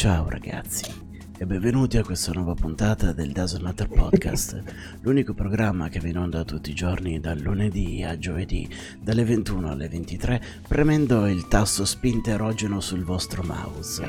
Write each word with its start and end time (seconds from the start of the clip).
Ciao 0.00 0.30
ragazzi 0.30 0.84
e 1.36 1.44
benvenuti 1.44 1.98
a 1.98 2.02
questa 2.02 2.32
nuova 2.32 2.54
puntata 2.54 3.12
del 3.12 3.32
Doesn't 3.32 3.60
Matter 3.60 3.86
Podcast, 3.86 4.62
l'unico 5.02 5.34
programma 5.34 5.90
che 5.90 5.98
viene 5.98 6.16
in 6.16 6.24
onda 6.24 6.42
tutti 6.42 6.70
i 6.70 6.74
giorni 6.74 7.20
dal 7.20 7.38
lunedì 7.38 8.02
a 8.02 8.16
giovedì 8.16 8.66
dalle 8.98 9.24
21 9.26 9.70
alle 9.70 9.90
23 9.90 10.42
premendo 10.66 11.26
il 11.26 11.48
tasto 11.48 11.84
spinta 11.84 12.30
erogeno 12.30 12.80
sul 12.80 13.04
vostro 13.04 13.42
mouse. 13.42 14.08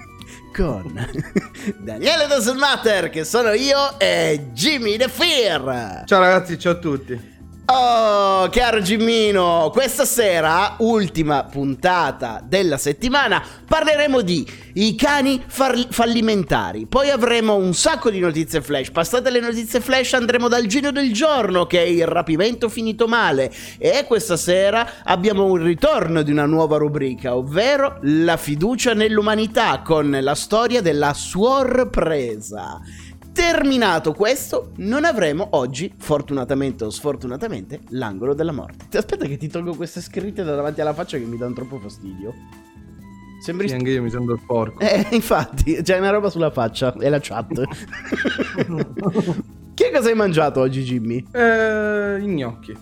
Con 0.56 1.06
Daniele 1.84 2.28
Doesn't 2.28 2.58
Matter 2.58 3.10
che 3.10 3.24
sono 3.24 3.52
io 3.52 4.00
e 4.00 4.52
Jimmy 4.54 4.96
The 4.96 5.08
Fear. 5.08 6.04
Ciao 6.06 6.20
ragazzi, 6.20 6.58
ciao 6.58 6.72
a 6.72 6.76
tutti. 6.76 7.35
Oh, 7.78 8.48
caro 8.48 8.80
Gimmino, 8.80 9.68
questa 9.70 10.06
sera, 10.06 10.76
ultima 10.78 11.44
puntata 11.44 12.42
della 12.42 12.78
settimana, 12.78 13.42
parleremo 13.66 14.22
di 14.22 14.48
i 14.76 14.94
cani 14.94 15.42
far- 15.46 15.88
fallimentari. 15.90 16.86
Poi 16.86 17.10
avremo 17.10 17.56
un 17.56 17.74
sacco 17.74 18.08
di 18.08 18.18
notizie 18.18 18.62
flash. 18.62 18.90
Passate 18.90 19.28
le 19.28 19.40
notizie 19.40 19.80
flash 19.80 20.14
andremo 20.14 20.48
dal 20.48 20.64
giro 20.64 20.90
del 20.90 21.12
giorno, 21.12 21.66
che 21.66 21.82
è 21.82 21.86
il 21.86 22.06
rapimento 22.06 22.70
finito 22.70 23.06
male. 23.06 23.52
E 23.76 24.04
questa 24.06 24.38
sera 24.38 25.02
abbiamo 25.04 25.44
un 25.44 25.62
ritorno 25.62 26.22
di 26.22 26.30
una 26.30 26.46
nuova 26.46 26.78
rubrica, 26.78 27.36
ovvero 27.36 27.98
la 28.04 28.38
fiducia 28.38 28.94
nell'umanità, 28.94 29.82
con 29.84 30.16
la 30.18 30.34
storia 30.34 30.80
della 30.80 31.12
sorpresa. 31.12 32.80
Terminato 33.36 34.14
questo, 34.14 34.72
non 34.76 35.04
avremo 35.04 35.48
oggi, 35.50 35.92
fortunatamente 35.94 36.84
o 36.84 36.90
sfortunatamente, 36.90 37.80
l'angolo 37.90 38.32
della 38.32 38.50
morte. 38.50 38.96
Aspetta 38.96 39.26
che 39.26 39.36
ti 39.36 39.46
tolgo 39.46 39.74
queste 39.74 40.00
scritte 40.00 40.42
da 40.42 40.54
davanti 40.54 40.80
alla 40.80 40.94
faccia 40.94 41.18
che 41.18 41.24
mi 41.24 41.36
danno 41.36 41.52
troppo 41.52 41.78
fastidio. 41.78 42.32
Sembri... 43.42 43.68
Sì, 43.68 43.74
anche 43.74 43.90
io 43.90 44.00
mi 44.00 44.08
sento 44.08 44.32
il 44.32 44.40
porco. 44.46 44.80
Eh, 44.80 45.08
infatti, 45.12 45.82
c'è 45.82 45.98
una 45.98 46.08
roba 46.08 46.30
sulla 46.30 46.50
faccia, 46.50 46.94
è 46.94 47.10
la 47.10 47.18
chat. 47.20 47.62
che 49.74 49.90
cosa 49.92 50.08
hai 50.08 50.14
mangiato 50.14 50.60
oggi, 50.60 50.82
Jimmy? 50.82 51.22
Eh, 51.30 52.16
i 52.18 52.26
gnocchi. 52.26 52.74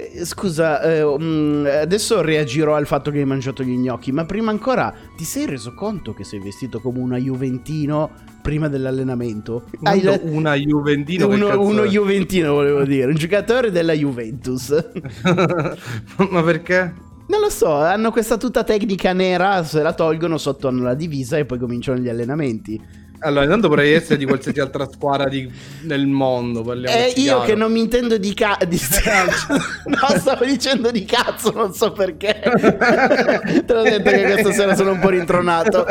Eh, 0.00 0.24
Scusa, 0.24 0.80
eh, 0.80 1.02
mm, 1.04 1.66
adesso 1.66 2.20
reagirò 2.20 2.76
al 2.76 2.86
fatto 2.86 3.10
che 3.10 3.18
hai 3.18 3.24
mangiato 3.24 3.64
gli 3.64 3.76
gnocchi, 3.76 4.12
ma 4.12 4.24
prima 4.24 4.52
ancora 4.52 4.94
ti 5.16 5.24
sei 5.24 5.44
reso 5.46 5.74
conto 5.74 6.14
che 6.14 6.22
sei 6.22 6.38
vestito 6.38 6.78
come 6.80 7.00
una 7.00 7.16
Juventino 7.16 8.10
prima 8.40 8.68
dell'allenamento? 8.68 9.64
Hai 9.82 10.00
la- 10.02 10.20
una 10.22 10.54
Juventino 10.54 11.26
uno, 11.26 11.60
uno? 11.60 11.84
Juventino 11.84 12.52
volevo 12.52 12.84
dire, 12.84 13.06
un 13.06 13.16
giocatore 13.16 13.72
della 13.72 13.92
Juventus. 13.92 14.70
Ma 16.30 16.42
perché? 16.44 16.94
Non 17.26 17.40
lo 17.40 17.50
so, 17.50 17.74
hanno 17.74 18.12
questa 18.12 18.36
tuta 18.36 18.62
tecnica 18.62 19.12
nera, 19.12 19.64
se 19.64 19.82
la 19.82 19.92
tolgono 19.94 20.38
sotto 20.38 20.68
hanno 20.68 20.84
la 20.84 20.94
divisa 20.94 21.36
e 21.38 21.44
poi 21.44 21.58
cominciano 21.58 21.98
gli 21.98 22.08
allenamenti. 22.08 22.80
Allora, 23.20 23.44
intanto 23.44 23.68
potrei 23.68 23.92
essere 23.92 24.16
di 24.16 24.24
qualsiasi 24.24 24.60
altra 24.60 24.88
squadra 24.90 25.28
di- 25.28 25.50
nel 25.82 26.06
mondo. 26.06 26.62
Eh, 26.84 27.08
io 27.16 27.22
chiaro. 27.24 27.42
che 27.42 27.54
non 27.56 27.72
mi 27.72 27.80
intendo 27.80 28.16
di 28.16 28.32
ca- 28.34 28.58
di 28.66 28.78
calcio. 29.02 29.46
no, 29.86 30.18
stavo 30.18 30.44
dicendo 30.44 30.90
di 30.90 31.04
cazzo, 31.04 31.50
non 31.52 31.72
so 31.74 31.90
perché. 31.92 32.38
Te 33.66 33.72
l'ho 33.72 33.82
detto 33.82 34.10
che 34.10 34.22
questa 34.22 34.52
sera 34.52 34.74
sono 34.76 34.92
un 34.92 34.98
po' 35.00 35.08
rintronato. 35.08 35.86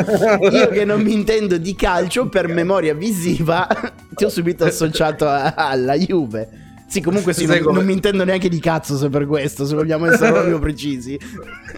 Io 0.52 0.70
che 0.70 0.86
non 0.86 1.02
mi 1.02 1.12
intendo 1.14 1.58
di 1.58 1.76
calcio 1.76 2.28
per 2.30 2.48
memoria 2.48 2.94
visiva, 2.94 3.68
ti 4.16 4.24
ho 4.24 4.30
subito 4.30 4.64
associato 4.66 5.28
a- 5.28 5.54
alla 5.56 5.96
Juve. 5.96 6.66
Sì, 6.88 7.02
comunque 7.02 7.34
sì, 7.34 7.46
non, 7.46 7.74
non 7.74 7.86
mi 7.86 7.92
intendo 7.92 8.24
neanche 8.24 8.48
di 8.48 8.60
cazzo 8.60 8.96
se 8.96 9.10
per 9.10 9.26
questo, 9.26 9.66
se 9.66 9.76
vogliamo 9.76 10.06
essere 10.06 10.32
proprio 10.32 10.58
precisi. 10.60 11.20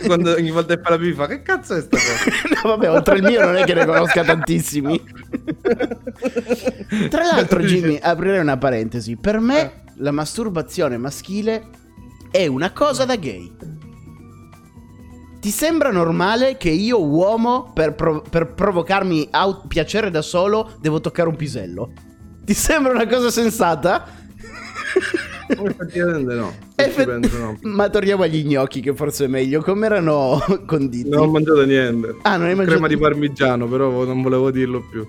Quando 0.06 0.34
ogni 0.34 0.52
volta 0.52 0.76
che 0.76 0.82
fa 0.84 0.92
la 0.92 0.98
più 0.98 1.16
fa, 1.16 1.26
che 1.26 1.42
cazzo 1.42 1.76
è 1.76 1.82
sta 1.82 1.98
cosa? 1.98 2.38
No, 2.62 2.70
vabbè, 2.70 2.92
oltre 2.92 3.18
il 3.18 3.24
mio 3.24 3.44
non 3.44 3.56
è 3.56 3.64
che 3.64 3.74
ne 3.74 3.86
conosca 3.86 4.24
tantissimi. 4.24 5.02
Tra 7.10 7.24
l'altro, 7.24 7.62
Jimmy, 7.62 7.98
aprirei 8.00 8.40
una 8.40 8.58
parentesi. 8.58 9.18
Per 9.18 9.40
me 9.40 9.84
la 9.96 10.12
masturbazione 10.12 10.98
maschile 10.98 11.70
è 12.30 12.46
una 12.46 12.72
cosa 12.72 13.06
da 13.06 13.16
gay. 13.16 13.52
Ti 15.40 15.50
sembra 15.50 15.90
normale 15.90 16.58
che 16.58 16.70
io, 16.70 17.04
uomo, 17.04 17.72
per, 17.74 17.96
pro- 17.96 18.22
per 18.22 18.54
provocarmi 18.54 19.30
au- 19.32 19.66
piacere 19.68 20.12
da 20.12 20.22
solo, 20.22 20.74
devo 20.80 21.00
toccare 21.00 21.30
un 21.30 21.36
pisello? 21.36 21.94
Ti 22.44 22.54
sembra 22.54 22.92
una 22.92 23.08
cosa 23.08 23.32
sensata? 23.32 24.19
Effettivamente 25.48 26.34
no. 26.36 26.52
Se 26.76 26.84
ci 26.84 26.90
Effe- 26.90 27.06
penso, 27.06 27.38
no. 27.38 27.58
Ma 27.64 27.90
torniamo 27.90 28.24
agli 28.24 28.46
gnocchi, 28.46 28.82
che 28.82 28.94
forse 28.94 29.26
è 29.26 29.28
meglio. 29.28 29.62
Come 29.62 29.86
erano 29.86 30.40
conditi? 30.66 31.10
Non 31.10 31.22
ho 31.28 31.32
mangiato 31.32 31.66
niente. 31.66 32.16
Ah, 32.22 32.38
non 32.38 32.48
hai 32.48 32.56
mangiato 32.56 32.78
Crema 32.78 32.88
di 32.88 32.98
parmigiano, 32.98 33.68
però 33.68 34.04
non 34.06 34.22
volevo 34.22 34.52
dirlo 34.52 34.82
più. 34.90 35.08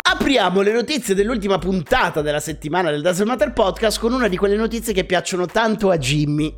Apriamo 0.00 0.60
le 0.60 0.72
notizie 0.72 1.14
dell'ultima 1.14 1.58
puntata 1.58 2.22
della 2.22 2.40
settimana 2.40 2.90
del 2.90 3.02
Dazzle 3.02 3.24
Matter 3.24 3.52
Podcast 3.52 3.98
con 3.98 4.12
una 4.12 4.28
di 4.28 4.36
quelle 4.36 4.56
notizie 4.56 4.92
che 4.92 5.04
piacciono 5.04 5.46
tanto 5.46 5.90
a 5.90 5.98
Jimmy. 5.98 6.54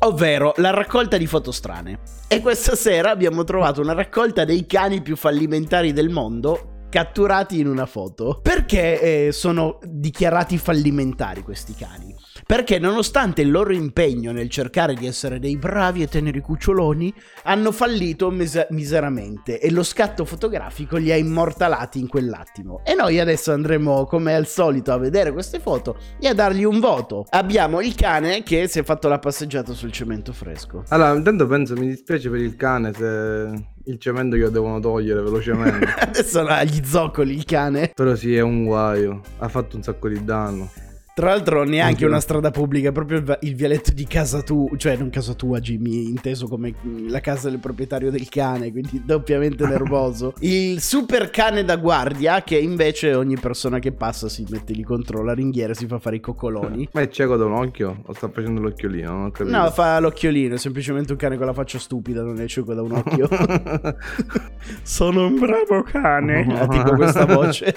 Ovvero 0.00 0.52
la 0.56 0.70
raccolta 0.70 1.16
di 1.16 1.26
foto 1.26 1.50
strane. 1.52 1.98
E 2.28 2.40
questa 2.40 2.76
sera 2.76 3.10
abbiamo 3.10 3.44
trovato 3.44 3.80
una 3.80 3.94
raccolta 3.94 4.44
dei 4.44 4.66
cani 4.66 5.00
più 5.00 5.16
fallimentari 5.16 5.92
del 5.92 6.10
mondo 6.10 6.84
catturati 6.90 7.58
in 7.58 7.66
una 7.66 7.86
foto. 7.86 8.40
Perché 8.42 9.26
eh, 9.26 9.32
sono 9.32 9.78
dichiarati 9.82 10.58
fallimentari 10.58 11.42
questi 11.42 11.74
cani? 11.74 12.14
Perché 12.46 12.78
nonostante 12.78 13.42
il 13.42 13.50
loro 13.50 13.72
impegno 13.72 14.30
nel 14.30 14.48
cercare 14.48 14.94
di 14.94 15.08
essere 15.08 15.40
dei 15.40 15.56
bravi 15.56 16.02
e 16.02 16.06
teneri 16.06 16.40
cuccioloni, 16.40 17.12
hanno 17.42 17.72
fallito 17.72 18.30
mise- 18.30 18.68
miseramente 18.70 19.58
e 19.58 19.68
lo 19.72 19.82
scatto 19.82 20.24
fotografico 20.24 20.96
li 20.96 21.10
ha 21.10 21.16
immortalati 21.16 21.98
in 21.98 22.06
quell'attimo. 22.06 22.82
E 22.84 22.94
noi 22.94 23.18
adesso 23.18 23.50
andremo 23.50 24.04
come 24.04 24.36
al 24.36 24.46
solito 24.46 24.92
a 24.92 24.96
vedere 24.96 25.32
queste 25.32 25.58
foto 25.58 25.98
e 26.20 26.28
a 26.28 26.34
dargli 26.34 26.62
un 26.62 26.78
voto. 26.78 27.26
Abbiamo 27.30 27.80
il 27.80 27.96
cane 27.96 28.44
che 28.44 28.68
si 28.68 28.78
è 28.78 28.84
fatto 28.84 29.08
la 29.08 29.18
passeggiata 29.18 29.72
sul 29.72 29.90
cemento 29.90 30.32
fresco. 30.32 30.84
Allora, 30.90 31.16
intanto 31.16 31.48
penso, 31.48 31.74
mi 31.74 31.88
dispiace 31.88 32.30
per 32.30 32.40
il 32.40 32.54
cane 32.54 32.92
se 32.92 33.50
il 33.86 33.98
cemento 33.98 34.36
glielo 34.36 34.50
devono 34.50 34.78
togliere 34.78 35.20
velocemente. 35.20 35.84
Adesso 35.98 36.46
ha 36.46 36.62
gli 36.62 36.80
zoccoli 36.84 37.34
il 37.34 37.44
cane. 37.44 37.90
Però 37.92 38.14
sì, 38.14 38.36
è 38.36 38.40
un 38.40 38.64
guaio. 38.64 39.20
Ha 39.38 39.48
fatto 39.48 39.74
un 39.74 39.82
sacco 39.82 40.06
di 40.06 40.24
danno. 40.24 40.70
Tra 41.16 41.28
l'altro 41.28 41.64
neanche 41.64 42.04
una 42.04 42.20
strada 42.20 42.50
pubblica, 42.50 42.90
è 42.90 42.92
proprio 42.92 43.24
il, 43.40 43.54
vialetto 43.54 43.90
di 43.90 44.06
casa 44.06 44.42
tua, 44.42 44.68
cioè 44.76 44.98
non 44.98 45.08
casa 45.08 45.32
tua 45.32 45.60
Jimmy, 45.60 46.10
inteso 46.10 46.46
come 46.46 46.74
mm, 46.86 47.08
la 47.08 47.20
casa 47.20 47.48
del 47.48 47.58
proprietario 47.58 48.10
del 48.10 48.28
cane, 48.28 48.70
quindi 48.70 49.00
doppiamente 49.02 49.64
nervoso. 49.66 50.34
Il 50.40 50.78
super 50.82 51.30
cane 51.30 51.64
da 51.64 51.76
guardia 51.76 52.42
che 52.42 52.58
invece 52.58 53.14
ogni 53.14 53.38
persona 53.38 53.78
che 53.78 53.92
passa 53.92 54.28
si 54.28 54.44
mette 54.50 54.74
lì 54.74 54.82
contro 54.82 55.24
la 55.24 55.32
ringhiera 55.32 55.72
e 55.72 55.74
si 55.74 55.86
fa 55.86 55.98
fare 55.98 56.16
i 56.16 56.20
coccoloni. 56.20 56.86
Ma 56.92 57.00
è 57.00 57.08
cieco 57.08 57.36
da 57.36 57.46
un 57.46 57.52
occhio? 57.52 58.02
O 58.04 58.12
sta 58.12 58.28
facendo 58.28 58.60
l'occhiolino? 58.60 59.32
No, 59.38 59.70
fa 59.70 59.98
l'occhiolino, 59.98 60.56
è 60.56 60.58
semplicemente 60.58 61.12
un 61.12 61.18
cane 61.18 61.38
con 61.38 61.46
la 61.46 61.54
faccia 61.54 61.78
stupida, 61.78 62.22
non 62.22 62.38
è 62.42 62.46
cieco 62.46 62.74
da 62.74 62.82
un 62.82 62.92
occhio. 62.92 63.26
Sono 64.82 65.28
un 65.28 65.38
bravo 65.38 65.82
cane, 65.82 66.46
ha 66.58 66.66
tipo 66.68 66.94
questa 66.94 67.24
voce. 67.24 67.74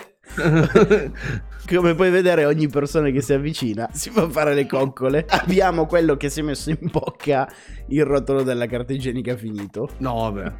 Come 1.75 1.93
puoi 1.93 2.09
vedere, 2.09 2.45
ogni 2.45 2.67
persona 2.67 3.09
che 3.11 3.21
si 3.21 3.31
avvicina 3.33 3.87
si 3.93 4.09
fa 4.09 4.27
fare 4.27 4.55
le 4.55 4.65
coccole. 4.65 5.25
Abbiamo 5.29 5.85
quello 5.85 6.17
che 6.17 6.29
si 6.29 6.39
è 6.39 6.43
messo 6.43 6.71
in 6.71 6.77
bocca 6.81 7.47
il 7.91 8.03
rotolo 8.05 8.41
della 8.43 8.65
carta 8.67 8.91
igienica 8.93 9.35
finito. 9.35 9.89
no, 9.99 10.31
vabbè. 10.31 10.53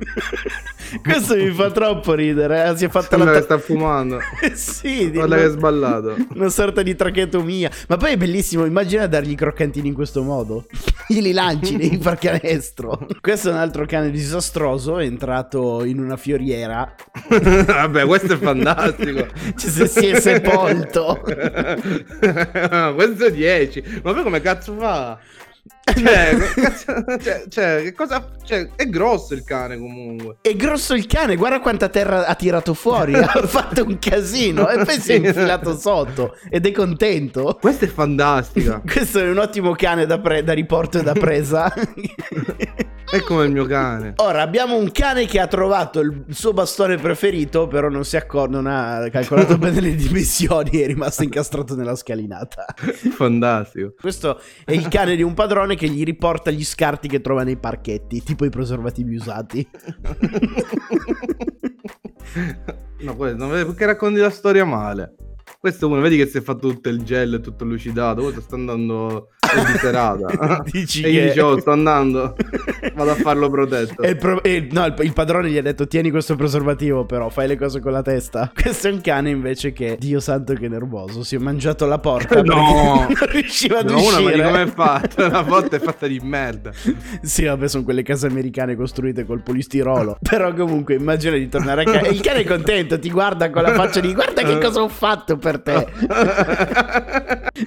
Questo 1.03 1.35
mi 1.35 1.49
fa 1.51 1.71
troppo 1.71 2.13
ridere. 2.13 2.69
eh. 2.69 2.77
Si 2.77 2.85
è 2.85 2.89
fatta 2.89 3.09
Sembra 3.09 3.31
la 3.31 3.37
che 3.37 3.43
sta 3.43 3.57
fumando. 3.57 4.19
sì, 4.53 5.09
di- 5.09 5.17
Guarda 5.17 5.35
che 5.37 5.45
è 5.45 5.49
sballato. 5.49 6.15
una 6.35 6.49
sorta 6.49 6.81
di 6.83 6.95
tracheotomia. 6.95 7.69
Ma 7.87 7.97
poi 7.97 8.13
è 8.13 8.17
bellissimo, 8.17 8.65
immagina 8.65 9.07
dargli 9.07 9.31
i 9.31 9.35
croccantini 9.35 9.87
in 9.87 9.93
questo 9.95 10.21
modo. 10.23 10.65
Glieli 11.07 11.31
lanci, 11.31 11.75
devi 11.77 11.97
far 11.99 12.17
canestro. 12.19 13.07
Questo 13.19 13.49
è 13.49 13.51
un 13.51 13.57
altro 13.57 13.85
cane 13.85 14.11
disastroso, 14.11 14.99
è 14.99 15.05
entrato 15.05 15.83
in 15.83 15.99
una 15.99 16.17
fioriera. 16.17 16.93
Vabbè, 17.29 18.05
questo 18.05 18.33
è 18.33 18.37
fantastico. 18.37 19.25
Cioè, 19.55 19.69
se 19.71 19.87
si 19.87 20.05
è 20.07 20.19
sepolto. 20.19 20.98
Fatto? 21.05 22.93
Questo 22.95 23.25
è 23.25 23.31
10. 23.31 24.01
Ma 24.03 24.13
poi 24.13 24.23
come 24.23 24.41
cazzo 24.41 24.75
fa? 24.77 25.19
Cioè, 25.93 26.37
cioè, 27.19 27.43
cioè, 27.49 27.81
che 27.83 27.93
cosa. 27.93 28.29
Cioè, 28.43 28.69
è 28.75 28.87
grosso 28.87 29.33
il 29.33 29.43
cane 29.43 29.77
comunque. 29.77 30.37
È 30.41 30.55
grosso 30.55 30.93
il 30.93 31.05
cane, 31.07 31.35
guarda 31.35 31.59
quanta 31.59 31.89
terra 31.89 32.25
ha 32.25 32.35
tirato 32.35 32.73
fuori, 32.73 33.15
ha 33.15 33.27
fatto 33.45 33.83
un 33.83 33.97
casino 33.99 34.69
e 34.69 34.83
poi 34.83 34.99
si 34.99 35.13
è 35.13 35.15
infilato 35.15 35.77
sotto 35.77 36.37
ed 36.49 36.65
è 36.65 36.71
contento. 36.71 37.57
Questa 37.59 37.85
è 37.85 37.89
fantastica. 37.89 38.81
Questo 38.85 39.19
è 39.19 39.29
un 39.29 39.37
ottimo 39.37 39.73
cane 39.73 40.05
da, 40.05 40.19
pre- 40.19 40.43
da 40.43 40.53
riporto 40.53 40.99
e 40.99 41.03
da 41.03 41.13
presa. 41.13 41.73
È 43.11 43.21
come 43.21 43.45
il 43.45 43.51
mio 43.51 43.65
cane. 43.65 44.13
Ora 44.17 44.43
abbiamo 44.43 44.77
un 44.77 44.91
cane 44.91 45.25
che 45.25 45.39
ha 45.39 45.47
trovato 45.47 45.99
il 45.99 46.25
suo 46.29 46.53
bastone 46.53 46.97
preferito, 46.97 47.65
però 47.65 47.89
non 47.89 48.05
si 48.05 48.17
accorge, 48.17 48.53
non 48.53 48.67
ha 48.67 49.09
calcolato 49.09 49.57
bene 49.59 49.81
le 49.81 49.95
dimensioni 49.95 50.69
e 50.69 50.83
è 50.83 50.87
rimasto 50.87 51.23
incastrato 51.23 51.75
nella 51.75 51.95
scalinata. 51.95 52.65
Fantastico. 52.75 53.95
Questo 53.99 54.39
è 54.63 54.73
il 54.73 54.87
cane 54.89 55.15
di 55.15 55.23
un 55.23 55.33
padrone 55.33 55.75
che 55.75 55.89
gli 55.89 56.03
riporta 56.03 56.51
gli 56.51 56.63
scarti 56.63 57.07
che 57.07 57.19
trova 57.19 57.41
nei 57.43 57.57
parchetti, 57.57 58.21
tipo 58.21 58.45
i 58.45 58.49
preservativi 58.49 59.15
usati. 59.15 59.67
No, 63.01 63.15
questo, 63.15 63.37
non 63.37 63.49
perché 63.49 63.85
racconti 63.85 64.19
la 64.19 64.29
storia 64.29 64.65
male. 64.65 65.15
Questo 65.59 65.87
uno, 65.87 65.99
vedi 65.99 66.17
che 66.17 66.27
si 66.27 66.37
è 66.37 66.41
fatto 66.41 66.69
tutto 66.69 66.89
il 66.89 67.01
gel 67.03 67.35
e 67.35 67.41
tutto 67.41 67.65
lucidato. 67.65 68.21
Questo 68.21 68.41
sta 68.41 68.55
andando 68.55 69.29
di 69.55 69.77
serata. 69.79 70.63
Dici 70.71 71.01
e 71.01 71.11
che- 71.11 71.23
dice, 71.27 71.41
oh, 71.41 71.59
sto 71.59 71.71
andando. 71.71 72.35
Vado 72.93 73.11
a 73.11 73.15
farlo 73.15 73.49
protetto. 73.49 74.01
E 74.09 74.09
il, 74.11 74.17
pro- 74.17 74.41
e- 74.43 74.67
no, 74.71 74.85
il, 74.85 74.93
il 74.99 75.13
padrone 75.13 75.49
gli 75.49 75.57
ha 75.57 75.61
detto: 75.61 75.87
Tieni 75.87 76.09
questo 76.11 76.35
preservativo, 76.35 77.05
però 77.05 77.29
fai 77.29 77.47
le 77.47 77.57
cose 77.57 77.79
con 77.79 77.91
la 77.91 78.01
testa. 78.01 78.51
Questo 78.59 78.87
è 78.87 78.91
un 78.91 79.01
cane 79.01 79.29
invece 79.29 79.71
che, 79.73 79.97
Dio 79.99 80.19
santo, 80.19 80.53
che 80.53 80.67
nervoso. 80.67 81.23
Si 81.23 81.35
è 81.35 81.39
mangiato 81.39 81.85
la 81.85 81.99
porta 81.99 82.41
No. 82.41 83.05
non 83.07 83.15
riusciva 83.29 83.79
ad 83.79 83.89
No, 83.89 84.01
una, 84.01 84.11
ma 84.11 84.17
di 84.19 84.25
uscire. 84.25 84.43
come 84.43 84.61
è 84.63 84.67
fatta? 84.67 85.27
La 85.29 85.41
volta 85.41 85.75
è 85.75 85.79
fatta 85.79 86.07
di 86.07 86.19
merda. 86.23 86.71
Sì, 87.21 87.45
vabbè, 87.45 87.67
sono 87.67 87.83
quelle 87.83 88.03
case 88.03 88.27
americane 88.27 88.75
costruite 88.75 89.25
col 89.25 89.41
polistirolo. 89.41 90.17
Però 90.21 90.53
comunque 90.53 90.95
immagina 90.95 91.35
di 91.35 91.47
tornare 91.49 91.83
a 91.83 91.85
casa. 91.91 92.07
Il 92.07 92.21
cane 92.21 92.39
è 92.41 92.45
contento, 92.45 92.97
ti 92.99 93.09
guarda 93.11 93.49
con 93.49 93.61
la 93.63 93.73
faccia 93.73 93.99
di 93.99 94.13
guarda 94.13 94.43
che 94.43 94.57
cosa 94.59 94.81
ho 94.81 94.87
fatto 94.89 95.37
per 95.37 95.59
te. 95.59 95.87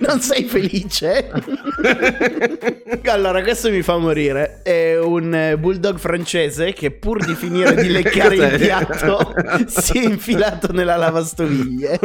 Non 0.01 0.21
sei 0.21 0.45
felice? 0.45 1.31
allora, 3.11 3.43
questo 3.43 3.71
mi 3.71 3.83
fa 3.83 3.97
morire. 3.97 4.61
È 4.63 4.99
un 4.99 5.35
eh, 5.35 5.59
bulldog 5.59 5.99
francese 5.99 6.73
che 6.73 6.91
pur 6.91 7.25
di 7.25 7.35
finire 7.35 7.75
di 7.75 7.89
leccare 7.89 8.37
il 8.37 8.59
piatto 8.61 9.35
si 9.67 9.99
è 9.99 10.05
infilato 10.05 10.73
nella 10.73 10.97
lavastoviglie. 10.97 11.99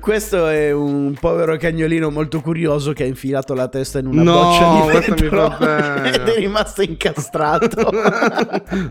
Questo 0.00 0.48
è 0.48 0.72
un 0.72 1.14
povero 1.18 1.56
cagnolino 1.56 2.10
molto 2.10 2.40
curioso 2.40 2.92
che 2.92 3.04
ha 3.04 3.06
infilato 3.06 3.54
la 3.54 3.68
testa 3.68 3.98
in 3.98 4.06
una 4.06 4.22
No, 4.22 4.32
boccia 4.32 4.72
di 4.72 5.22
vetro 5.22 5.58
ed 6.04 6.28
è 6.28 6.34
rimasto 6.38 6.82
incastrato. 6.82 7.90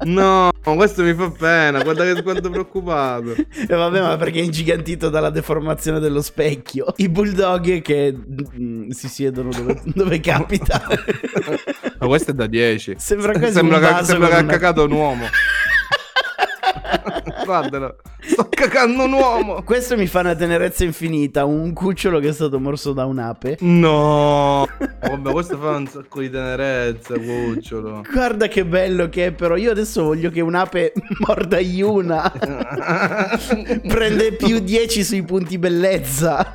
no, 0.03 0.51
questo 0.75 1.03
mi 1.03 1.13
fa 1.13 1.31
pena. 1.31 1.83
Guarda 1.83 2.03
che 2.05 2.23
quanto 2.23 2.49
preoccupato. 2.49 3.33
E 3.33 3.75
vabbè, 3.75 4.01
ma 4.01 4.17
perché 4.17 4.39
è 4.39 4.43
ingigantito 4.43 5.09
dalla 5.09 5.29
deformazione 5.29 5.99
dello 5.99 6.21
specchio. 6.21 6.93
I 6.97 7.09
bulldog 7.09 7.81
che 7.81 8.13
mm, 8.13 8.89
si 8.89 9.07
siedono 9.25 9.49
dove, 9.49 9.81
dove 9.85 10.19
capita. 10.19 10.81
Ma 11.99 12.07
questo 12.07 12.31
è 12.31 12.33
da 12.33 12.47
10. 12.47 12.95
Sembra 12.97 13.33
quasi 13.33 13.53
sembra 13.53 13.77
un 13.77 13.97
che, 13.97 14.05
sembra 14.05 14.27
che 14.29 14.35
ha 14.35 14.45
cacato 14.45 14.83
un 14.83 14.91
uomo. 14.91 15.25
Guardalo, 17.45 17.97
sto 18.27 18.47
cacando 18.49 19.03
un 19.03 19.13
uomo. 19.13 19.61
Questo 19.63 19.95
mi 19.97 20.07
fa 20.07 20.19
una 20.21 20.35
tenerezza 20.35 20.83
infinita. 20.83 21.45
Un 21.45 21.73
cucciolo 21.73 22.19
che 22.19 22.29
è 22.29 22.33
stato 22.33 22.59
morso 22.59 22.93
da 22.93 23.05
un'ape. 23.05 23.57
No, 23.61 24.67
vabbè, 25.01 25.31
questo 25.31 25.57
fa 25.57 25.71
un 25.75 25.87
sacco 25.87 26.19
di 26.21 26.29
tenerezza, 26.29 27.15
cucciolo. 27.17 28.03
Guarda 28.11 28.47
che 28.47 28.65
bello 28.65 29.09
che 29.09 29.27
è, 29.27 29.31
però. 29.31 29.55
Io 29.55 29.71
adesso 29.71 30.03
voglio 30.03 30.29
che 30.29 30.41
un'ape 30.41 30.93
morda 31.25 31.59
Yuna. 31.59 32.31
Prende 33.87 34.33
più 34.33 34.59
10 34.59 35.03
sui 35.03 35.23
punti 35.23 35.57
bellezza. 35.57 36.53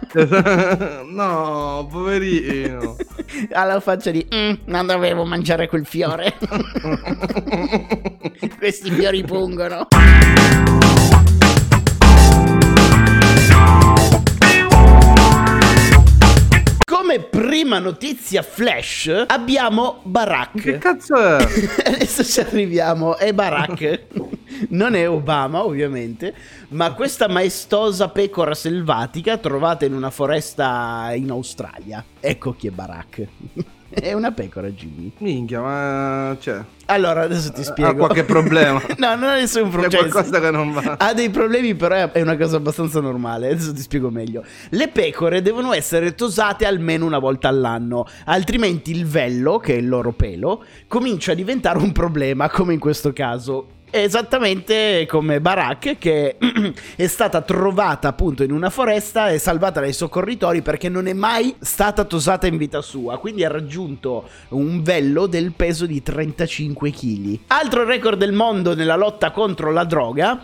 no, 1.08 1.88
poverino. 1.90 2.96
Ha 3.52 3.64
la 3.64 3.81
faccia 3.81 4.11
di 4.11 4.26
"Mm, 4.34 4.52
non 4.66 4.87
dovevo 4.87 5.25
mangiare 5.25 5.69
quel 5.69 5.87
fiore. 5.87 6.34
Questi 8.58 8.90
fiori 8.90 9.23
pungono. 9.25 9.87
Prima 17.61 17.79
notizia 17.79 18.41
flash 18.41 19.25
abbiamo 19.27 20.01
Barack. 20.05 20.62
Che 20.62 20.79
cazzo 20.79 21.15
è? 21.15 21.37
Adesso 21.85 22.25
ci 22.25 22.41
arriviamo, 22.41 23.19
è 23.19 23.35
Barack. 23.35 24.07
Non 24.71 24.95
è 24.95 25.09
Obama, 25.09 25.65
ovviamente, 25.65 26.35
ma 26.69 26.93
questa 26.93 27.29
maestosa 27.29 28.09
pecora 28.09 28.53
selvatica 28.53 29.39
trovata 29.39 29.85
in 29.85 29.95
una 29.95 30.11
foresta 30.11 31.12
in 31.15 31.31
Australia. 31.31 32.05
Ecco 32.19 32.55
chi 32.55 32.67
è 32.67 32.71
Barack. 32.71 33.27
È 34.00 34.12
una 34.12 34.31
pecora, 34.31 34.69
Jimmy. 34.69 35.10
Minchia, 35.19 35.60
ma 35.60 36.37
cioè, 36.40 36.62
Allora, 36.87 37.22
adesso 37.22 37.50
ti 37.50 37.64
spiego. 37.64 37.90
ha 37.90 37.94
qualche 37.94 38.22
problema. 38.25 38.81
no, 38.98 39.14
non 39.16 39.25
ha 39.25 39.34
nessun 39.34 39.64
C'è 39.64 39.69
problema. 39.70 40.08
qualcosa 40.08 40.40
che 40.40 40.50
non 40.52 40.72
va. 40.72 40.94
Ha 40.98 41.12
dei 41.12 41.28
problemi, 41.31 41.75
però 41.75 42.10
è 42.12 42.20
una 42.20 42.37
cosa 42.37 42.56
abbastanza 42.56 43.00
normale. 43.00 43.50
Adesso 43.50 43.72
ti 43.75 43.81
spiego 43.81 44.10
meglio. 44.10 44.44
Le 44.70 44.88
pecore 44.88 45.42
devono 45.42 45.72
essere 45.72 46.14
tosate 46.14 46.66
almeno 46.66 47.04
una 47.04 47.19
volta 47.19 47.48
all'anno, 47.48 48.06
altrimenti 48.26 48.92
il 48.92 49.06
vello, 49.06 49.58
che 49.58 49.75
è 49.75 49.78
il 49.78 49.88
loro 49.88 50.12
pelo, 50.12 50.64
comincia 50.87 51.32
a 51.32 51.34
diventare 51.34 51.78
un 51.78 51.90
problema, 51.90 52.48
come 52.48 52.72
in 52.75 52.78
questo 52.78 53.12
caso. 53.12 53.78
Esattamente 53.92 55.04
come 55.08 55.40
Barak 55.40 55.98
che 55.98 56.37
è 56.94 57.06
stata 57.08 57.40
trovata 57.40 58.06
appunto 58.06 58.44
in 58.44 58.52
una 58.52 58.70
foresta 58.70 59.31
e 59.31 59.38
salvata 59.38 59.81
dai 59.81 59.92
soccorritori 59.92 60.62
perché 60.62 60.88
non 60.88 61.08
è 61.08 61.12
mai 61.12 61.56
stata 61.58 62.04
tosata 62.04 62.46
in 62.46 62.56
vita 62.56 62.82
sua, 62.82 63.19
quindi 63.19 63.44
ha 63.44 63.48
raggiunto 63.48 64.28
un 64.50 64.82
vello 64.82 65.26
del 65.26 65.52
peso 65.52 65.87
di 65.87 66.02
35 66.02 66.90
kg. 66.92 67.38
Altro 67.48 67.84
record 67.84 68.16
del 68.16 68.32
mondo 68.32 68.76
nella 68.76 68.94
lotta 68.94 69.32
contro 69.32 69.72
la 69.72 69.82
droga, 69.82 70.40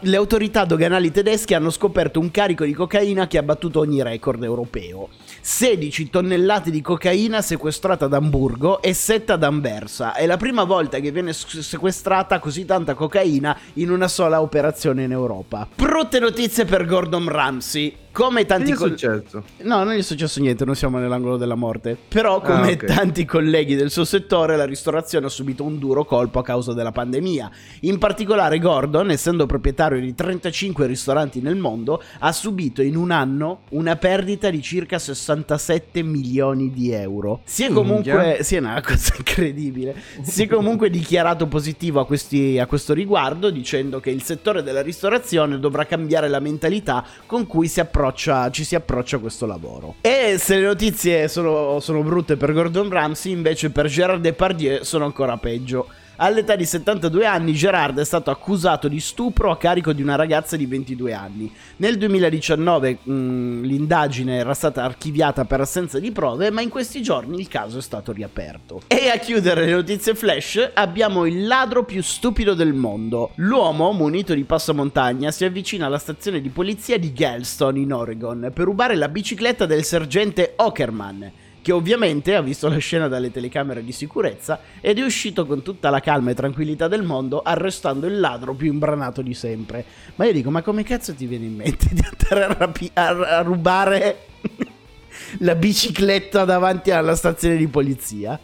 le 0.00 0.16
autorità 0.16 0.64
doganali 0.64 1.12
tedesche 1.12 1.54
hanno 1.54 1.70
scoperto 1.70 2.18
un 2.18 2.32
carico 2.32 2.64
di 2.64 2.72
cocaina 2.72 3.28
che 3.28 3.38
ha 3.38 3.42
battuto 3.44 3.78
ogni 3.78 4.02
record 4.02 4.42
europeo. 4.42 5.10
16 5.40 6.10
tonnellate 6.10 6.70
di 6.70 6.80
cocaina 6.80 7.40
sequestrata 7.40 8.06
ad 8.06 8.14
Amburgo 8.14 8.82
e 8.82 8.92
7 8.92 9.32
ad 9.32 9.44
Anversa. 9.44 10.14
È 10.14 10.26
la 10.26 10.36
prima 10.36 10.64
volta 10.64 10.98
che 10.98 11.12
viene 11.12 11.32
sequestrata 11.32 12.40
così 12.40 12.64
tanta 12.80 12.94
cocaina 12.94 13.56
in 13.74 13.90
una 13.90 14.08
sola 14.08 14.40
operazione 14.40 15.04
in 15.04 15.12
Europa. 15.12 15.68
Brutte 15.74 16.18
notizie 16.18 16.64
per 16.64 16.86
Gordon 16.86 17.28
Ramsay. 17.28 17.99
Come 18.12 18.44
tanti 18.44 18.70
gli 18.70 18.74
è 18.74 18.76
col- 18.76 18.90
successo? 18.90 19.44
No, 19.62 19.84
non 19.84 19.94
gli 19.94 19.98
è 19.98 20.02
successo 20.02 20.40
niente, 20.40 20.64
non 20.64 20.74
siamo 20.74 20.98
nell'angolo 20.98 21.36
della 21.36 21.54
morte. 21.54 21.96
Però, 22.08 22.40
come 22.40 22.70
Ah, 22.70 22.72
ok. 22.72 22.84
tanti 22.84 23.24
colleghi 23.24 23.76
del 23.76 23.90
suo 23.90 24.04
settore, 24.04 24.56
la 24.56 24.64
ristorazione 24.66 25.26
ha 25.26 25.28
subito 25.28 25.62
un 25.62 25.78
duro 25.78 26.04
colpo 26.04 26.40
a 26.40 26.42
causa 26.42 26.72
della 26.74 26.90
pandemia. 26.92 27.50
In 27.82 27.98
particolare, 27.98 28.58
Gordon, 28.58 29.10
essendo 29.10 29.46
proprietario 29.46 30.00
di 30.00 30.14
35 30.14 30.86
ristoranti 30.86 31.40
nel 31.40 31.54
mondo, 31.56 32.02
ha 32.18 32.32
subito 32.32 32.82
in 32.82 32.96
un 32.96 33.10
anno 33.12 33.60
una 33.70 33.94
perdita 33.96 34.50
di 34.50 34.60
circa 34.60 34.98
67 34.98 36.02
milioni 36.02 36.70
di 36.72 36.90
euro. 36.90 37.40
Si 37.44 37.64
è 37.64 37.70
comunque. 37.70 38.38
Sì, 38.42 38.56
è 38.56 38.58
una 38.58 38.82
cosa 38.84 39.14
incredibile. 39.18 39.94
Si 40.22 40.42
è 40.42 40.46
comunque 40.48 40.90
dichiarato 40.90 41.46
positivo 41.46 42.00
a, 42.00 42.06
questi- 42.06 42.58
a 42.58 42.66
questo 42.66 42.92
riguardo, 42.92 43.50
dicendo 43.50 44.00
che 44.00 44.10
il 44.10 44.22
settore 44.22 44.62
della 44.64 44.82
ristorazione 44.82 45.58
dovrà 45.60 45.86
cambiare 45.86 46.28
la 46.28 46.40
mentalità 46.40 47.04
con 47.26 47.46
cui 47.46 47.68
si 47.68 47.78
approccia, 47.80 47.98
ci 48.12 48.64
si 48.64 48.74
approccia 48.74 49.16
a 49.16 49.18
questo 49.20 49.46
lavoro. 49.46 49.96
E 50.00 50.36
se 50.38 50.56
le 50.56 50.66
notizie 50.66 51.28
sono, 51.28 51.80
sono 51.80 52.02
brutte 52.02 52.36
per 52.36 52.52
Gordon 52.52 52.88
Ramsay, 52.88 53.32
invece 53.32 53.70
per 53.70 53.86
Gerard 53.86 54.20
Depardieu 54.20 54.82
sono 54.82 55.04
ancora 55.04 55.36
peggio. 55.36 55.88
All'età 56.22 56.54
di 56.54 56.66
72 56.66 57.24
anni 57.24 57.54
Gerard 57.54 57.98
è 57.98 58.04
stato 58.04 58.30
accusato 58.30 58.88
di 58.88 59.00
stupro 59.00 59.50
a 59.50 59.56
carico 59.56 59.94
di 59.94 60.02
una 60.02 60.16
ragazza 60.16 60.54
di 60.54 60.66
22 60.66 61.14
anni. 61.14 61.50
Nel 61.76 61.96
2019 61.96 62.98
mh, 63.02 63.62
l'indagine 63.62 64.36
era 64.36 64.52
stata 64.52 64.84
archiviata 64.84 65.46
per 65.46 65.62
assenza 65.62 65.98
di 65.98 66.12
prove, 66.12 66.50
ma 66.50 66.60
in 66.60 66.68
questi 66.68 67.00
giorni 67.00 67.40
il 67.40 67.48
caso 67.48 67.78
è 67.78 67.80
stato 67.80 68.12
riaperto. 68.12 68.82
E 68.86 69.08
a 69.08 69.16
chiudere 69.16 69.64
le 69.64 69.72
notizie 69.72 70.14
flash 70.14 70.72
abbiamo 70.74 71.24
il 71.24 71.46
ladro 71.46 71.84
più 71.84 72.02
stupido 72.02 72.52
del 72.52 72.74
mondo. 72.74 73.30
L'uomo, 73.36 73.90
munito 73.92 74.34
di 74.34 74.44
passamontagna, 74.44 75.30
si 75.30 75.46
avvicina 75.46 75.86
alla 75.86 75.96
stazione 75.96 76.42
di 76.42 76.50
polizia 76.50 76.98
di 76.98 77.14
Galveston 77.14 77.78
in 77.78 77.94
Oregon 77.94 78.50
per 78.52 78.66
rubare 78.66 78.94
la 78.94 79.08
bicicletta 79.08 79.64
del 79.64 79.84
sergente 79.84 80.52
Ockerman. 80.56 81.39
Che 81.62 81.72
ovviamente 81.72 82.34
ha 82.34 82.40
visto 82.40 82.68
la 82.68 82.78
scena 82.78 83.08
dalle 83.08 83.30
telecamere 83.30 83.84
di 83.84 83.92
sicurezza 83.92 84.60
ed 84.80 84.98
è 84.98 85.02
uscito 85.02 85.46
con 85.46 85.62
tutta 85.62 85.90
la 85.90 86.00
calma 86.00 86.30
e 86.30 86.34
tranquillità 86.34 86.88
del 86.88 87.02
mondo 87.02 87.42
arrestando 87.42 88.06
il 88.06 88.18
ladro 88.18 88.54
più 88.54 88.72
imbranato 88.72 89.22
di 89.22 89.34
sempre. 89.34 89.84
Ma 90.16 90.24
io 90.24 90.32
dico, 90.32 90.50
ma 90.50 90.62
come 90.62 90.82
cazzo 90.82 91.14
ti 91.14 91.26
viene 91.26 91.44
in 91.44 91.56
mente 91.56 91.88
di 91.92 92.02
andare 92.02 92.44
a, 92.44 92.56
rapi- 92.58 92.90
a, 92.94 93.42
rubare 93.42 94.26
la 95.38 95.54
bicicletta 95.54 96.44
davanti 96.44 96.90
alla 96.90 97.14
stazione 97.14 97.56
di 97.56 97.66
polizia? 97.68 98.38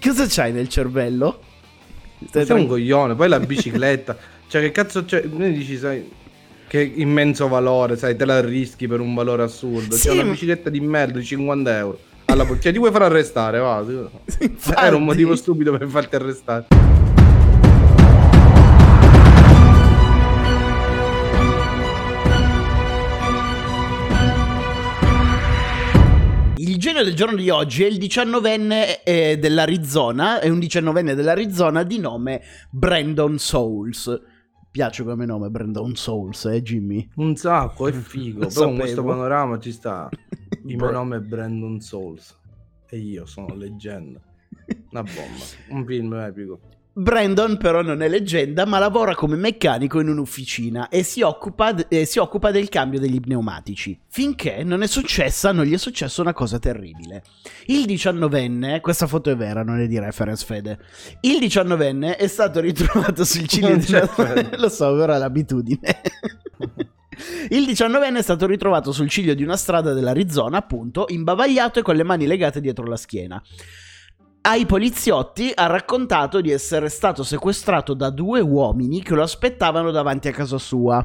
Cosa 0.00 0.26
c'hai 0.28 0.52
nel 0.52 0.68
cervello? 0.68 1.40
Stai 2.26 2.44
Sei 2.44 2.60
un 2.60 2.66
coglione, 2.66 3.14
poi 3.14 3.28
la 3.28 3.40
bicicletta. 3.40 4.16
cioè, 4.48 4.60
che 4.62 4.72
cazzo 4.72 5.04
c'è? 5.04 5.24
Mi 5.24 5.52
dici, 5.52 5.76
sai, 5.78 6.08
che 6.76 6.92
immenso 6.96 7.48
valore, 7.48 7.96
sai, 7.96 8.16
te 8.16 8.26
la 8.26 8.40
rischi 8.40 8.86
per 8.86 9.00
un 9.00 9.14
valore 9.14 9.42
assurdo. 9.42 9.96
Sì, 9.96 10.08
c'è 10.08 10.12
una 10.12 10.24
bicicletta 10.24 10.68
di 10.68 10.80
merda 10.80 11.18
di 11.18 11.24
50 11.24 11.78
euro. 11.78 11.98
Alla 12.26 12.44
cioè, 12.44 12.72
ti 12.72 12.78
vuoi 12.78 12.90
far 12.90 13.02
arrestare? 13.02 13.58
Va, 13.58 13.84
Era 14.76 14.96
un 14.96 15.04
motivo 15.04 15.34
stupido 15.36 15.76
per 15.76 15.88
farti 15.88 16.16
arrestare. 16.16 16.66
Il 26.58 26.78
genio 26.78 27.04
del 27.04 27.14
giorno 27.14 27.36
di 27.36 27.48
oggi 27.48 27.84
è 27.84 27.86
il 27.86 27.96
diciannovenne 27.96 29.02
eh, 29.02 29.38
dell'Arizona, 29.38 30.40
è 30.40 30.48
un 30.48 30.58
diciannovenne 30.58 31.14
dell'Arizona 31.14 31.84
di 31.84 31.98
nome 31.98 32.42
Brandon 32.70 33.38
Souls 33.38 34.34
piace 34.76 35.04
come 35.04 35.24
nome 35.24 35.48
Brandon 35.48 35.96
Souls, 35.96 36.44
eh 36.44 36.60
Jimmy? 36.60 37.08
Un 37.14 37.34
sacco, 37.34 37.88
è 37.88 37.92
figo. 37.92 38.44
Però 38.52 38.66
con 38.66 38.76
questo 38.76 39.02
panorama 39.02 39.58
ci 39.58 39.72
sta. 39.72 40.10
Il 40.66 40.76
mio 40.76 40.90
nome 40.90 41.16
è 41.16 41.20
Brandon 41.20 41.80
Souls. 41.80 42.38
E 42.86 42.98
io 42.98 43.24
sono 43.24 43.54
leggenda. 43.54 44.20
Una 44.90 45.02
bomba. 45.02 45.44
Un 45.70 45.86
film 45.86 46.12
epico. 46.12 46.60
Brandon 46.98 47.58
però 47.58 47.82
non 47.82 48.00
è 48.00 48.08
leggenda, 48.08 48.64
ma 48.64 48.78
lavora 48.78 49.14
come 49.14 49.36
meccanico 49.36 50.00
in 50.00 50.08
un'officina 50.08 50.88
e 50.88 51.02
si 51.02 51.20
occupa, 51.20 51.72
d- 51.72 51.84
eh, 51.90 52.06
si 52.06 52.18
occupa, 52.18 52.50
del 52.50 52.70
cambio 52.70 52.98
degli 52.98 53.20
pneumatici. 53.20 54.00
Finché 54.08 54.64
non 54.64 54.82
è 54.82 54.86
successa, 54.86 55.52
non 55.52 55.66
gli 55.66 55.74
è 55.74 55.76
successa 55.76 56.22
una 56.22 56.32
cosa 56.32 56.58
terribile. 56.58 57.22
Il 57.66 57.84
diciannovenne, 57.84 58.80
questa 58.80 59.06
foto 59.06 59.28
è 59.28 59.36
vera, 59.36 59.62
non 59.62 59.78
è 59.78 59.86
di 59.86 59.98
reference 59.98 60.46
Fede. 60.46 60.78
Il 61.20 61.38
diciannovenne 61.38 62.16
è 62.16 62.26
stato 62.28 62.60
ritrovato 62.60 63.26
sul 63.26 63.46
una... 63.46 64.00
Lo 64.56 64.70
so, 64.70 64.96
però 64.96 65.12
è 65.12 65.18
l'abitudine. 65.18 66.00
Il 67.50 67.66
diciannovenne 67.66 68.20
è 68.20 68.22
stato 68.22 68.46
ritrovato 68.46 68.92
sul 68.92 69.10
ciglio 69.10 69.34
di 69.34 69.42
una 69.42 69.58
strada 69.58 69.92
dell'Arizona, 69.92 70.56
appunto, 70.56 71.04
imbavagliato 71.08 71.78
e 71.78 71.82
con 71.82 71.94
le 71.94 72.04
mani 72.04 72.26
legate 72.26 72.62
dietro 72.62 72.86
la 72.86 72.96
schiena 72.96 73.42
ai 74.46 74.64
poliziotti 74.64 75.50
ha 75.52 75.66
raccontato 75.66 76.40
di 76.40 76.52
essere 76.52 76.88
stato 76.88 77.24
sequestrato 77.24 77.94
da 77.94 78.10
due 78.10 78.38
uomini 78.38 79.02
che 79.02 79.14
lo 79.14 79.22
aspettavano 79.22 79.90
davanti 79.90 80.28
a 80.28 80.32
casa 80.32 80.56
sua. 80.56 81.04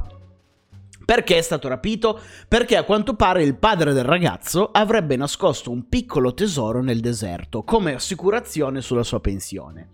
Perché 1.04 1.40
è 1.40 1.42
stato 1.42 1.68
rapito? 1.68 2.20
Perché 2.48 2.78
a 2.78 2.84
quanto 2.84 3.16
pare 3.16 3.42
il 3.42 3.58
padre 3.58 3.94
del 3.94 4.04
ragazzo 4.04 4.70
avrebbe 4.72 5.16
nascosto 5.16 5.72
un 5.72 5.90
piccolo 5.90 6.36
tesoro 6.36 6.84
nel 6.84 7.00
deserto 7.00 7.64
come 7.64 7.96
assicurazione 7.96 8.80
sulla 8.80 9.04
sua 9.04 9.20
pensione. 9.20 9.90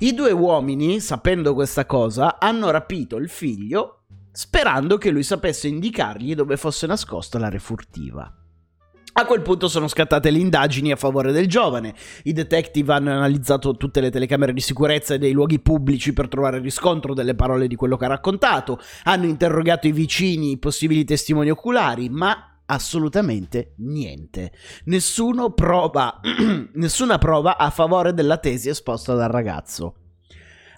I 0.00 0.12
due 0.12 0.32
uomini, 0.32 1.00
sapendo 1.00 1.54
questa 1.54 1.86
cosa, 1.86 2.38
hanno 2.38 2.70
rapito 2.70 3.16
il 3.16 3.30
figlio 3.30 4.02
sperando 4.30 4.98
che 4.98 5.10
lui 5.10 5.22
sapesse 5.22 5.68
indicargli 5.68 6.34
dove 6.34 6.58
fosse 6.58 6.86
nascosta 6.86 7.38
la 7.38 7.48
refurtiva. 7.48 8.39
A 9.20 9.26
quel 9.26 9.42
punto 9.42 9.68
sono 9.68 9.86
scattate 9.86 10.30
le 10.30 10.38
indagini 10.38 10.92
a 10.92 10.96
favore 10.96 11.30
del 11.30 11.46
giovane. 11.46 11.94
I 12.22 12.32
detective 12.32 12.90
hanno 12.94 13.10
analizzato 13.10 13.76
tutte 13.76 14.00
le 14.00 14.10
telecamere 14.10 14.54
di 14.54 14.62
sicurezza 14.62 15.12
e 15.12 15.18
dei 15.18 15.32
luoghi 15.32 15.60
pubblici 15.60 16.14
per 16.14 16.26
trovare 16.26 16.58
riscontro 16.58 17.12
delle 17.12 17.34
parole 17.34 17.66
di 17.66 17.76
quello 17.76 17.98
che 17.98 18.06
ha 18.06 18.08
raccontato. 18.08 18.80
Hanno 19.02 19.26
interrogato 19.26 19.86
i 19.86 19.92
vicini, 19.92 20.52
i 20.52 20.58
possibili 20.58 21.04
testimoni 21.04 21.50
oculari, 21.50 22.08
ma 22.08 22.62
assolutamente 22.64 23.74
niente. 23.80 24.52
Prova, 25.54 26.20
nessuna 26.72 27.18
prova 27.18 27.58
a 27.58 27.68
favore 27.68 28.14
della 28.14 28.38
tesi 28.38 28.70
esposta 28.70 29.12
dal 29.12 29.28
ragazzo. 29.28 29.96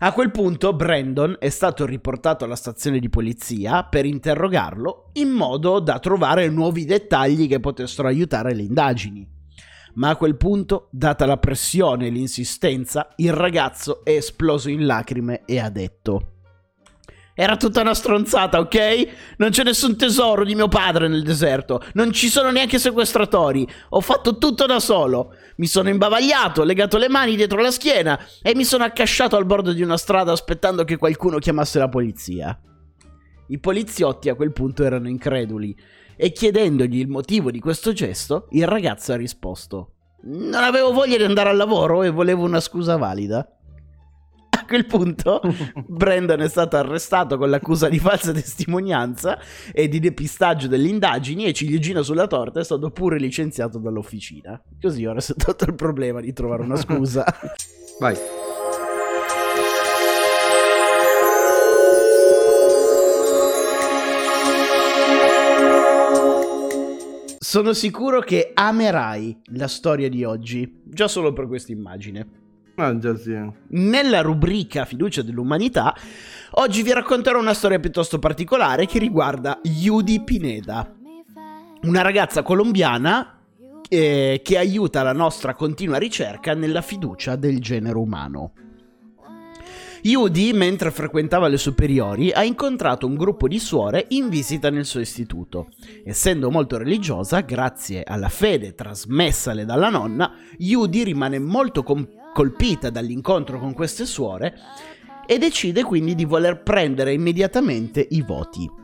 A 0.04 0.12
quel 0.12 0.32
punto 0.32 0.72
Brandon 0.72 1.36
è 1.38 1.48
stato 1.48 1.86
riportato 1.86 2.44
alla 2.44 2.56
stazione 2.56 2.98
di 2.98 3.08
polizia 3.08 3.84
per 3.84 4.04
interrogarlo 4.04 5.10
in 5.12 5.28
modo 5.28 5.78
da 5.78 6.00
trovare 6.00 6.48
nuovi 6.48 6.84
dettagli 6.84 7.46
che 7.46 7.60
potessero 7.60 8.08
aiutare 8.08 8.52
le 8.52 8.62
indagini. 8.62 9.24
Ma 9.94 10.08
a 10.08 10.16
quel 10.16 10.36
punto, 10.36 10.88
data 10.90 11.24
la 11.24 11.36
pressione 11.36 12.08
e 12.08 12.10
l'insistenza, 12.10 13.10
il 13.18 13.32
ragazzo 13.32 14.02
è 14.02 14.10
esploso 14.10 14.70
in 14.70 14.86
lacrime 14.86 15.44
e 15.44 15.60
ha 15.60 15.70
detto 15.70 16.32
era 17.34 17.56
tutta 17.56 17.80
una 17.80 17.94
stronzata, 17.94 18.58
ok? 18.58 19.08
Non 19.38 19.50
c'è 19.50 19.64
nessun 19.64 19.96
tesoro 19.96 20.44
di 20.44 20.54
mio 20.54 20.68
padre 20.68 21.08
nel 21.08 21.22
deserto. 21.22 21.82
Non 21.94 22.12
ci 22.12 22.28
sono 22.28 22.50
neanche 22.50 22.78
sequestratori. 22.78 23.66
Ho 23.90 24.00
fatto 24.00 24.36
tutto 24.36 24.66
da 24.66 24.78
solo. 24.80 25.34
Mi 25.56 25.66
sono 25.66 25.88
imbavagliato, 25.88 26.62
legato 26.62 26.98
le 26.98 27.08
mani 27.08 27.34
dietro 27.34 27.62
la 27.62 27.70
schiena 27.70 28.18
e 28.42 28.54
mi 28.54 28.64
sono 28.64 28.84
accasciato 28.84 29.36
al 29.36 29.46
bordo 29.46 29.72
di 29.72 29.82
una 29.82 29.96
strada 29.96 30.32
aspettando 30.32 30.84
che 30.84 30.96
qualcuno 30.98 31.38
chiamasse 31.38 31.78
la 31.78 31.88
polizia. 31.88 32.58
I 33.48 33.58
poliziotti 33.58 34.28
a 34.28 34.34
quel 34.34 34.52
punto 34.52 34.84
erano 34.84 35.08
increduli 35.08 35.76
e 36.16 36.32
chiedendogli 36.32 36.98
il 36.98 37.08
motivo 37.08 37.50
di 37.50 37.60
questo 37.60 37.92
gesto, 37.92 38.46
il 38.50 38.66
ragazzo 38.66 39.12
ha 39.12 39.16
risposto: 39.16 39.92
Non 40.24 40.62
avevo 40.62 40.92
voglia 40.92 41.16
di 41.16 41.24
andare 41.24 41.48
al 41.48 41.56
lavoro 41.56 42.02
e 42.02 42.10
volevo 42.10 42.44
una 42.44 42.60
scusa 42.60 42.96
valida 42.96 43.46
a 44.62 44.64
quel 44.64 44.86
punto 44.86 45.40
Brandon 45.86 46.40
è 46.40 46.48
stato 46.48 46.76
arrestato 46.76 47.36
con 47.36 47.50
l'accusa 47.50 47.88
di 47.88 47.98
falsa 47.98 48.32
testimonianza 48.32 49.38
e 49.72 49.88
di 49.88 49.98
depistaggio 49.98 50.68
delle 50.68 50.88
indagini 50.88 51.44
e 51.44 51.52
ciliegina 51.52 52.02
sulla 52.02 52.26
torta 52.26 52.60
è 52.60 52.64
stato 52.64 52.90
pure 52.90 53.18
licenziato 53.18 53.78
dall'officina. 53.78 54.60
Così 54.80 55.04
ora 55.04 55.20
si 55.20 55.32
è 55.32 55.34
tolto 55.34 55.64
il 55.64 55.74
problema 55.74 56.20
di 56.20 56.32
trovare 56.32 56.62
una 56.62 56.76
scusa. 56.76 57.24
Vai. 57.98 58.16
Sono 67.38 67.74
sicuro 67.74 68.20
che 68.20 68.52
amerai 68.54 69.42
la 69.56 69.68
storia 69.68 70.08
di 70.08 70.24
oggi, 70.24 70.80
già 70.84 71.06
solo 71.06 71.34
per 71.34 71.46
questa 71.48 71.72
immagine. 71.72 72.41
Ah, 72.76 72.96
sì. 73.16 73.38
Nella 73.68 74.22
rubrica 74.22 74.84
Fiducia 74.84 75.22
dell'umanità, 75.22 75.94
oggi 76.52 76.82
vi 76.82 76.92
racconterò 76.92 77.38
una 77.38 77.54
storia 77.54 77.78
piuttosto 77.78 78.18
particolare 78.18 78.86
che 78.86 78.98
riguarda 78.98 79.60
Yudi 79.62 80.22
Pineda, 80.22 80.90
una 81.82 82.02
ragazza 82.02 82.42
colombiana 82.42 83.38
eh, 83.88 84.40
che 84.42 84.56
aiuta 84.56 85.02
la 85.02 85.12
nostra 85.12 85.54
continua 85.54 85.98
ricerca 85.98 86.54
nella 86.54 86.80
fiducia 86.80 87.36
del 87.36 87.60
genere 87.60 87.98
umano. 87.98 88.52
Yudi, 90.04 90.52
mentre 90.52 90.90
frequentava 90.90 91.46
le 91.46 91.58
superiori, 91.58 92.32
ha 92.32 92.42
incontrato 92.42 93.06
un 93.06 93.14
gruppo 93.14 93.46
di 93.46 93.60
suore 93.60 94.06
in 94.08 94.30
visita 94.30 94.68
nel 94.68 94.84
suo 94.84 94.98
istituto. 94.98 95.68
Essendo 96.04 96.50
molto 96.50 96.76
religiosa, 96.76 97.40
grazie 97.40 98.02
alla 98.02 98.28
fede 98.28 98.74
trasmessale 98.74 99.64
dalla 99.64 99.90
nonna, 99.90 100.32
Yudi 100.58 101.04
rimane 101.04 101.38
molto 101.38 101.84
com- 101.84 102.08
colpita 102.32 102.90
dall'incontro 102.90 103.58
con 103.58 103.72
queste 103.74 104.06
suore 104.06 104.58
e 105.26 105.38
decide 105.38 105.84
quindi 105.84 106.14
di 106.14 106.24
voler 106.24 106.62
prendere 106.62 107.12
immediatamente 107.12 108.06
i 108.10 108.22
voti. 108.22 108.81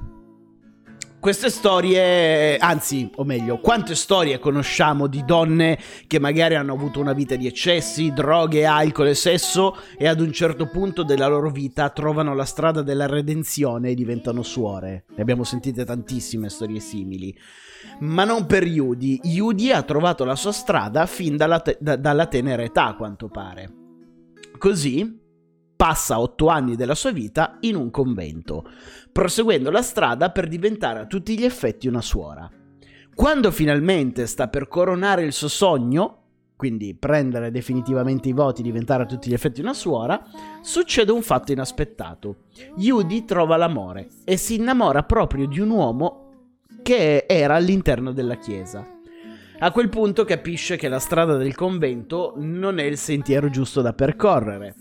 Queste 1.21 1.51
storie, 1.51 2.57
anzi, 2.59 3.11
o 3.17 3.25
meglio, 3.25 3.59
quante 3.59 3.97
storie 3.97 4.39
conosciamo 4.39 5.09
di 5.09 5.25
donne 5.25 5.77
che 6.07 6.21
magari 6.21 6.55
hanno 6.55 6.75
avuto 6.75 7.01
una 7.01 7.13
vita 7.13 7.35
di 7.35 7.49
eccessi, 7.49 8.13
droghe, 8.13 8.65
alcol 8.65 9.09
e 9.09 9.15
sesso 9.15 9.77
e 9.99 10.07
ad 10.07 10.21
un 10.21 10.31
certo 10.31 10.69
punto 10.69 11.03
della 11.03 11.27
loro 11.27 11.51
vita 11.51 11.91
trovano 11.91 12.37
la 12.37 12.45
strada 12.45 12.83
della 12.83 13.07
redenzione 13.07 13.91
e 13.91 13.95
diventano 13.95 14.43
suore. 14.43 15.07
Ne 15.17 15.23
abbiamo 15.23 15.43
sentite 15.43 15.85
tantissime 15.85 16.49
storie 16.49 16.79
simili. 16.79 17.37
Ma 17.99 18.23
non 18.23 18.47
per 18.47 18.65
Yudi. 18.65 19.21
Yudi 19.25 19.73
ha 19.73 19.83
trovato 19.83 20.25
la 20.25 20.37
sua 20.37 20.53
strada 20.53 21.05
fin 21.07 21.37
dalla, 21.37 21.59
te- 21.59 21.79
da- 21.81 21.97
dalla 21.97 22.27
tenera 22.27 22.63
età, 22.63 22.87
a 22.87 22.95
quanto 22.95 23.29
pare. 23.29 23.73
Così 24.57 25.27
passa 25.79 26.19
otto 26.19 26.49
anni 26.49 26.75
della 26.75 26.97
sua 26.97 27.13
vita 27.13 27.59
in 27.61 27.77
un 27.77 27.93
convento, 27.93 28.69
proseguendo 29.13 29.71
la 29.71 29.81
strada 29.81 30.31
per 30.31 30.49
diventare 30.49 30.99
a 30.99 31.07
tutti 31.07 31.39
gli 31.39 31.45
effetti 31.45 31.87
una 31.87 32.01
suora. 32.01 32.51
Quando 33.15 33.53
finalmente 33.53 34.27
sta 34.27 34.49
per 34.49 34.67
coronare 34.67 35.23
il 35.23 35.33
suo 35.33 35.47
sogno, 35.47 36.23
quindi 36.57 36.97
prendere 36.97 37.53
definitivamente 37.53 38.29
i 38.29 38.33
voti, 38.33 38.61
diventare 38.61 39.05
a 39.05 39.07
tutti 39.07 39.31
gli 39.31 39.35
effetti 39.35 39.61
una 39.61 39.73
suora, 39.73 40.21
succede 40.63 41.13
un 41.13 41.23
fatto 41.23 41.53
inaspettato. 41.53 42.39
Judy 42.75 43.25
trova 43.25 43.57
l'amore 43.57 44.09
e 44.25 44.37
si 44.37 44.57
innamora 44.57 45.05
proprio 45.05 45.47
di 45.47 45.61
un 45.61 45.71
uomo 45.71 46.57
che 46.83 47.25
era 47.29 47.55
all'interno 47.55 48.11
della 48.11 48.37
chiesa. 48.37 48.85
A 49.61 49.71
quel 49.71 49.91
punto 49.91 50.25
capisce 50.25 50.77
che 50.77 50.89
la 50.89 50.99
strada 50.99 51.37
del 51.37 51.55
convento 51.55 52.35
non 52.37 52.81
è 52.81 52.85
il 52.85 52.99
sentiero 52.99 53.49
giusto 53.49 53.81
da 53.81 53.93
percorrere 53.93 54.75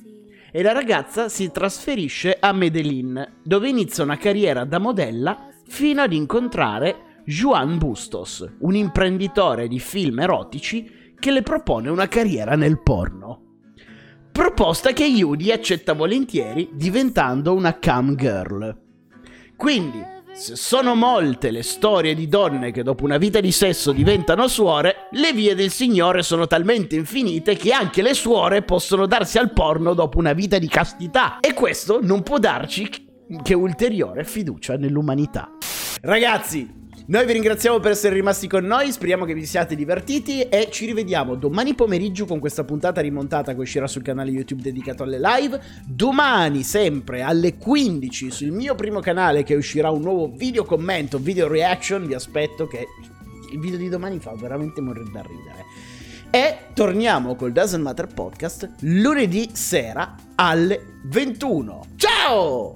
e 0.52 0.62
la 0.62 0.72
ragazza 0.72 1.30
si 1.30 1.52
trasferisce 1.52 2.38
a 2.40 2.52
Medellin, 2.54 3.40
dove 3.44 3.70
inizia 3.70 4.04
una 4.04 4.18
carriera 4.18 4.64
da 4.66 4.80
modella 4.80 5.50
fino 5.68 6.02
ad 6.02 6.14
incontrare 6.14 7.22
Juan 7.26 7.78
Bustos, 7.78 8.46
un 8.60 8.76
imprenditore 8.76 9.68
di 9.68 9.80
film 9.80 10.20
erotici 10.20 11.14
che 11.20 11.32
le 11.32 11.42
propone 11.42 11.90
una 11.90 12.08
carriera 12.08 12.56
nel 12.56 12.82
porno. 12.82 13.42
Proposta 14.32 14.94
che 14.94 15.06
Yudi 15.06 15.52
accetta 15.52 15.94
volentieri 15.94 16.70
diventando 16.74 17.54
una 17.54 17.80
cam 17.80 18.16
girl. 18.16 18.86
Quindi, 19.56 20.16
sono 20.38 20.94
molte 20.94 21.50
le 21.50 21.64
storie 21.64 22.14
di 22.14 22.28
donne 22.28 22.72
che 22.72 22.84
dopo 22.84 23.04
una 23.04 23.18
vita 23.18 23.40
di 23.40 23.52
sesso 23.52 23.92
diventano 23.92 24.48
suore, 24.48 25.08
le 25.12 25.34
vie 25.34 25.56
del 25.56 25.72
Signore 25.72 26.22
sono 26.22 26.46
talmente 26.46 26.96
infinite 26.96 27.56
che 27.56 27.72
anche 27.72 28.04
le 28.04 28.14
suore 28.14 28.62
possono 28.62 29.08
darsi 29.08 29.40
al 29.40 29.52
porno 29.52 29.96
dopo 29.96 30.20
una 30.20 30.34
vita 30.34 30.60
di 30.60 30.68
castità. 30.68 31.40
E 31.40 31.54
questo 31.54 32.00
non 32.04 32.22
può 32.22 32.38
darci 32.38 32.88
che 33.42 33.54
ulteriore 33.56 34.24
fiducia 34.24 34.76
nell'umanità. 34.78 35.50
Ragazzi, 36.02 36.72
noi 37.10 37.26
vi 37.26 37.32
ringraziamo 37.32 37.80
per 37.80 37.92
essere 37.92 38.16
rimasti 38.16 38.50
con 38.50 38.66
noi, 38.66 38.92
speriamo 38.92 39.24
che 39.24 39.34
vi 39.34 39.46
siate 39.46 39.76
divertiti 39.76 40.42
e 40.42 40.68
ci 40.70 40.86
rivediamo 40.86 41.36
domani 41.36 41.74
pomeriggio 41.74 42.26
con 42.26 42.40
questa 42.40 42.66
puntata 42.66 43.00
rimontata 43.00 43.54
che 43.54 43.62
uscirà 43.62 43.88
sul 43.88 44.02
canale 44.02 44.30
YouTube 44.30 44.62
dedicato 44.62 45.04
alle 45.04 45.18
live. 45.18 45.58
Domani 45.86 46.64
sempre 46.64 47.22
alle 47.22 47.56
15 47.56 48.30
sul 48.30 48.52
mio 48.52 48.76
primo 48.76 49.00
canale 49.00 49.44
che 49.44 49.56
uscirà 49.56 49.90
un 49.90 50.02
nuovo 50.02 50.34
video 50.36 50.66
commento, 50.66 51.18
video 51.18 51.48
reaction, 51.48 52.06
vi 52.06 52.14
aspetto 52.14 52.68
che 52.68 52.86
il 53.54 53.60
video 53.62 53.78
di 53.78 53.88
domani 53.88 54.20
fa 54.20 54.34
veramente 54.36 54.82
morire 54.82 55.10
da 55.10 55.22
ridere. 55.22 55.66
E 56.30 56.74
torniamo 56.74 57.36
col 57.36 57.54
Doesn't 57.54 57.82
Matter 57.82 58.08
Podcast 58.08 58.70
lunedì 58.82 59.50
sera 59.54 60.14
alle 60.36 61.00
21. 61.06 61.86
Ciao! 61.96 62.76